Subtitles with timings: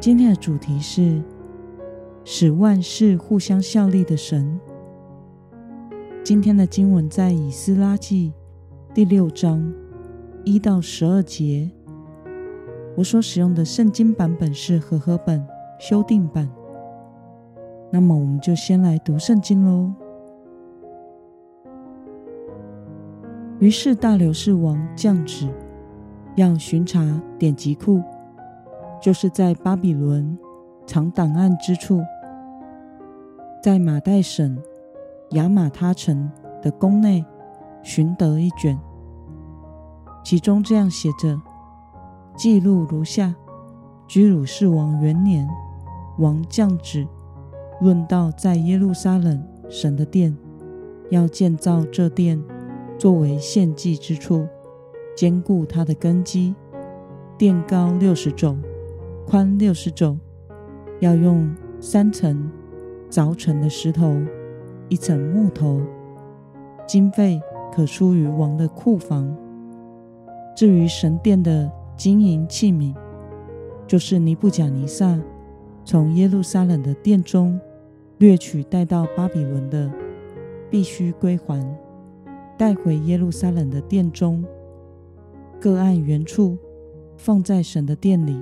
[0.00, 1.20] 今天的主题是
[2.24, 4.58] 使万事互相效力的神。
[6.22, 8.32] 今天的经文在以斯拉记
[8.94, 9.72] 第六章
[10.44, 11.68] 一到十二节。
[12.96, 15.44] 我所使用的圣经版本是和合本
[15.80, 16.48] 修订版。
[17.90, 19.92] 那么，我们就先来读圣经喽。
[23.58, 25.48] 于是，大流士王降旨，
[26.36, 28.00] 要巡查典籍库，
[29.00, 30.36] 就是在巴比伦
[30.86, 32.02] 藏档案之处，
[33.62, 34.60] 在马代省
[35.30, 37.24] 亚玛他城的宫内
[37.82, 38.78] 寻得一卷，
[40.24, 41.40] 其中这样写着。
[42.36, 43.34] 记录如下：
[44.06, 45.48] 居鲁士王元年，
[46.18, 47.06] 王降旨，
[47.80, 50.36] 论到在耶路撒冷神的殿，
[51.10, 52.42] 要建造这殿，
[52.96, 54.46] 作为献祭之处，
[55.16, 56.54] 坚固它的根基。
[57.36, 58.56] 殿高六十肘，
[59.30, 60.16] 宽六十肘，
[61.00, 62.50] 要用三层
[63.10, 64.16] 凿成的石头，
[64.88, 65.82] 一层木头。
[66.86, 67.38] 经费
[67.70, 69.36] 可出于王的库房。
[70.56, 71.70] 至于神殿的。
[71.94, 72.94] 金银器皿，
[73.84, 75.20] 就是尼布甲尼撒
[75.84, 77.58] 从耶路撒冷的殿中
[78.18, 79.90] 掠取带到巴比伦的，
[80.70, 81.60] 必须归还，
[82.56, 84.44] 带回耶路撒冷的殿中，
[85.60, 86.56] 各按原处
[87.16, 88.40] 放在神的殿里。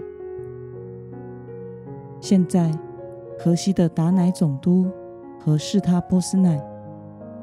[2.20, 2.72] 现在，
[3.38, 4.86] 河西的达乃总督
[5.38, 6.60] 和士他波斯乃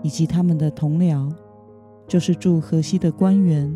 [0.01, 1.31] 以及他们的同僚，
[2.07, 3.75] 就是住河西的官员。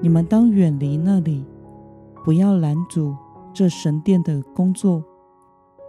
[0.00, 1.44] 你们当远离那里，
[2.24, 3.14] 不要拦阻
[3.52, 5.04] 这神殿的工作，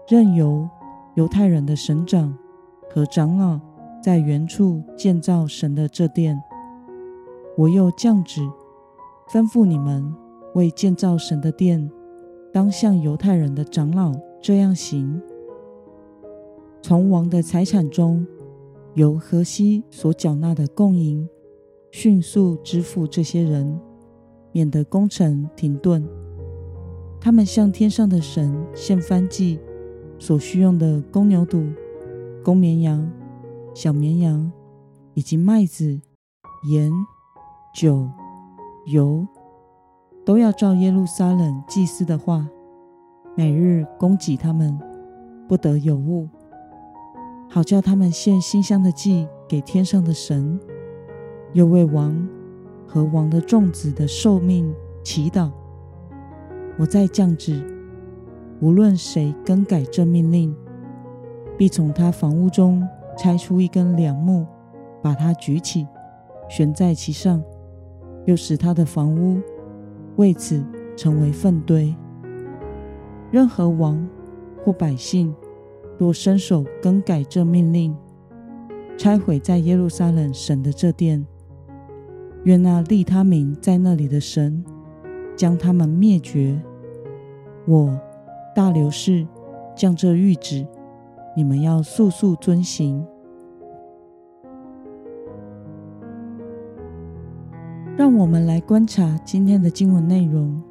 [0.07, 0.67] 任由
[1.15, 2.37] 犹太人的省长
[2.91, 3.59] 和长老
[4.01, 6.41] 在原处建造神的这殿。
[7.55, 8.41] 我又降旨，
[9.31, 10.13] 吩咐你们
[10.55, 11.89] 为建造神的殿，
[12.53, 15.19] 当像犹太人的长老这样行：
[16.81, 18.25] 从王的财产中，
[18.93, 21.27] 由河西所缴纳的贡银，
[21.91, 23.77] 迅速支付这些人。
[24.55, 26.07] 免得工程停顿。
[27.19, 29.59] 他们向天上的神献燔祭
[30.19, 31.73] 所需用的公牛犊、
[32.43, 33.11] 公绵羊、
[33.73, 34.51] 小绵羊，
[35.15, 35.99] 以及麦子、
[36.69, 36.91] 盐、
[37.73, 38.07] 酒、
[38.85, 39.25] 油，
[40.25, 42.47] 都要照耶路撒冷祭司的话，
[43.35, 44.79] 每日供给他们，
[45.47, 46.27] 不得有误，
[47.49, 50.59] 好叫他们献馨香的祭给天上的神，
[51.53, 52.27] 又为王。
[52.85, 54.71] 和王的众子的寿命
[55.03, 55.49] 祈祷。
[56.77, 57.65] 我再降旨，
[58.59, 60.55] 无论谁更改这命令，
[61.57, 64.45] 必从他房屋中拆出一根梁木，
[65.01, 65.87] 把它举起，
[66.47, 67.41] 悬在其上，
[68.25, 69.41] 又使他的房屋
[70.15, 70.63] 为此
[70.95, 71.95] 成为粪堆。
[73.31, 74.07] 任何王
[74.63, 75.33] 或百姓
[75.97, 77.95] 若伸手更改这命令，
[78.97, 81.25] 拆毁在耶路撒冷神的这殿。
[82.43, 84.63] 愿那立他名在那里的神
[85.35, 86.61] 将他们灭绝。
[87.65, 87.97] 我
[88.53, 89.25] 大流士
[89.75, 90.67] 降这谕旨，
[91.35, 93.05] 你们要速速遵行。
[98.17, 100.61] 我们来观察今天的经文内容。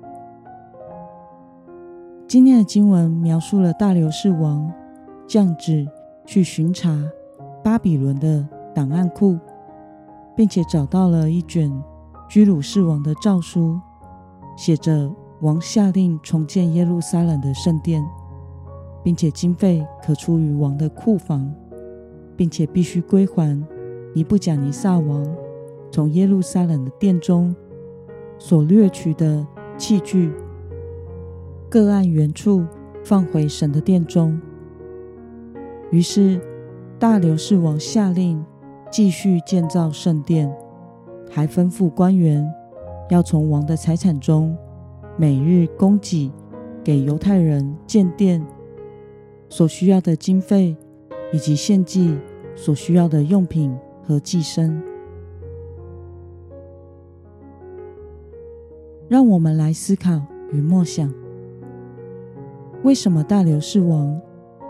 [2.26, 4.72] 今天的经文描述了大流士王
[5.26, 5.86] 降旨
[6.24, 7.02] 去巡查
[7.62, 9.38] 巴比伦的档案库。
[10.34, 11.70] 并且找到了一卷
[12.26, 13.78] 居鲁士王的诏书，
[14.56, 18.02] 写着王下令重建耶路撒冷的圣殿，
[19.04, 21.52] 并且经费可出于王的库房，
[22.34, 23.62] 并且必须归还
[24.14, 25.22] 尼布甲尼撒王
[25.92, 27.54] 从耶路撒冷的殿中
[28.36, 29.46] 所掠取的
[29.78, 30.32] 器具，
[31.70, 32.64] 各按原处
[33.04, 34.40] 放回神的殿中。
[35.92, 36.40] 于是
[36.98, 38.44] 大流士王下令。
[38.90, 40.54] 继续建造圣殿，
[41.30, 42.46] 还吩咐官员
[43.08, 44.54] 要从王的财产中
[45.16, 46.30] 每日供给
[46.84, 48.46] 给犹太人建殿
[49.48, 50.76] 所需要的经费，
[51.32, 52.18] 以及献祭
[52.54, 53.74] 所需要的用品
[54.06, 54.78] 和祭牲。
[59.12, 60.22] 让我们来思考
[60.52, 61.12] 与默想。
[62.82, 64.18] 为什么大流士王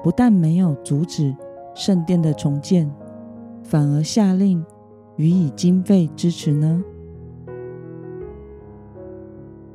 [0.02, 1.32] 不但没有阻止
[1.76, 2.92] 圣殿的重建，
[3.62, 4.66] 反而下令
[5.14, 6.82] 予以经费支持呢？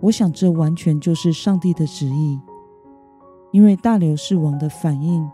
[0.02, 2.38] 我想，这完全就是上帝的旨意，
[3.54, 5.26] 因为大流士王的反应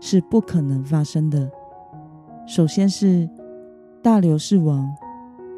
[0.00, 1.48] 是不可能发生的。
[2.44, 3.30] 首先是
[4.02, 4.92] 大流士王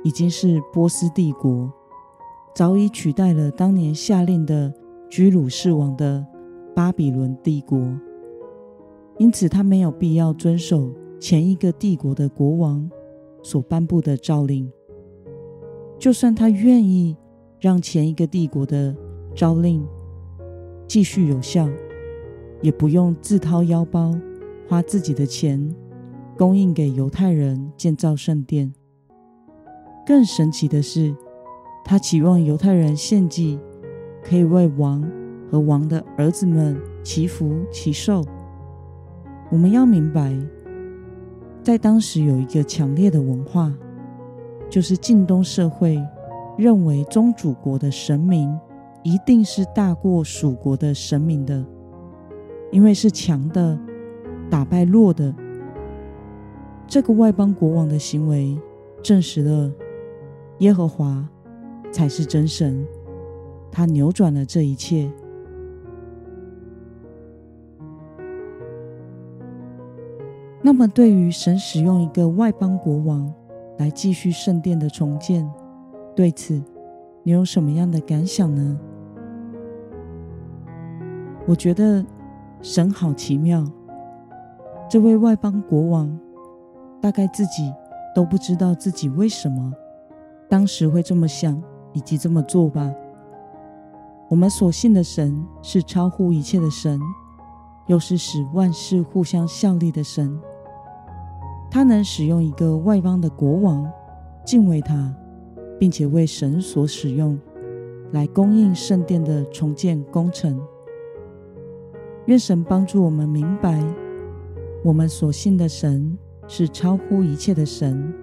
[0.04, 1.72] 已经是波斯帝国，
[2.54, 4.72] 早已取代了当年下令的
[5.08, 6.24] 居鲁士王的
[6.74, 7.78] 巴比伦帝国，
[9.18, 12.90] 因此他没有必要遵守前一个帝国的国王
[13.42, 14.70] 所颁布的诏令，
[15.98, 17.16] 就算他愿意。
[17.60, 18.92] 让前一个帝国的
[19.36, 19.86] 诏令
[20.88, 21.68] 继续有效，
[22.60, 24.18] 也不用自掏腰包
[24.68, 25.72] 花自己的钱
[26.36, 28.74] 供应给犹太人建造圣殿。
[30.04, 31.14] 更神奇的是，
[31.84, 33.58] 他期望犹太人献祭，
[34.22, 35.02] 可以为王
[35.50, 38.24] 和王的儿子们祈福祈寿。
[39.50, 40.36] 我们要明白，
[41.62, 43.72] 在当时有一个强烈的文化，
[44.70, 46.02] 就是近东社会。
[46.58, 48.60] 认为宗主国的神明
[49.02, 51.64] 一定是大过蜀国的神明的，
[52.70, 53.76] 因为是强的
[54.50, 55.34] 打败弱的。
[56.86, 58.54] 这个外邦国王的行为
[59.02, 59.72] 证实了
[60.58, 61.26] 耶和华
[61.92, 62.84] 才是真神，
[63.70, 65.08] 他扭转了这一切。
[70.62, 73.32] 那么，对于神使用一个外邦国王
[73.78, 75.48] 来继续圣殿的重建，
[76.16, 76.62] 对此，
[77.22, 78.80] 你有什么样的感想呢？
[81.46, 82.04] 我觉得
[82.60, 83.64] 神好奇妙，
[84.88, 86.16] 这位外邦国王
[87.00, 87.72] 大概自己
[88.14, 89.72] 都不知道自己为什么
[90.48, 91.60] 当时会这么想
[91.92, 92.92] 以及这么做吧。
[94.28, 97.00] 我们所信的神是超乎一切的神，
[97.86, 100.40] 又是使万事互相效力的神。
[101.70, 103.90] 他能使用一个外邦的国王
[104.44, 105.14] 敬畏他。
[105.82, 107.36] 并且为神所使用，
[108.12, 110.56] 来供应圣殿的重建工程。
[112.26, 113.82] 愿神帮助我们明白，
[114.84, 116.16] 我们所信的神
[116.46, 118.14] 是超乎一切的神，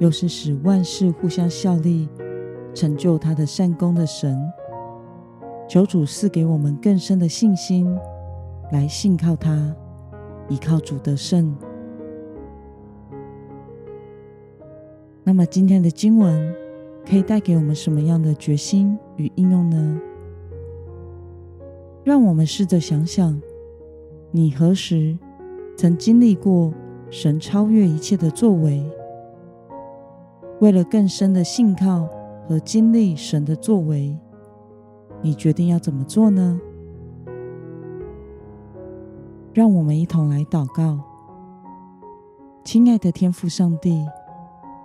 [0.00, 2.08] 又是使万事互相效力、
[2.76, 4.38] 成就他的善功的神。
[5.66, 7.92] 求主赐给我们更深的信心，
[8.70, 9.74] 来信靠他，
[10.48, 11.56] 依靠主得胜。
[15.24, 16.54] 那么今天的经文。
[17.08, 20.00] 可以带给我们什么样的决心与应用呢？
[22.02, 23.40] 让我们试着想想，
[24.32, 25.16] 你何时
[25.76, 26.74] 曾经历过
[27.08, 28.84] 神超越一切的作为？
[30.58, 32.08] 为了更深的信靠
[32.48, 34.16] 和经历神的作为，
[35.20, 36.60] 你决定要怎么做呢？
[39.52, 41.00] 让我们一同来祷告。
[42.62, 44.04] 亲爱的天父上帝。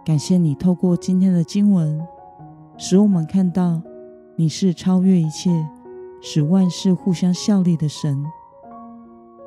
[0.03, 2.01] 感谢你透过今天的经文，
[2.75, 3.79] 使我们看到
[4.35, 5.51] 你是超越一切、
[6.19, 8.25] 使万事互相效力的神。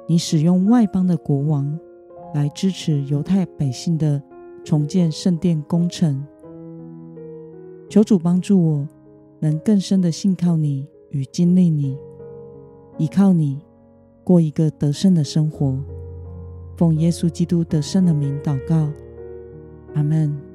[0.06, 1.76] 你使用外邦的国王
[2.34, 4.22] 来支持犹太百姓的
[4.64, 6.24] 重建圣殿工程。
[7.88, 8.88] 求主帮助我，
[9.40, 11.96] 能更深的信靠你与经历你，
[12.98, 13.60] 依靠你
[14.24, 15.78] 过一个得胜的生活。
[16.76, 18.90] 奉耶稣基督得胜的名祷告，
[19.94, 20.53] 阿门。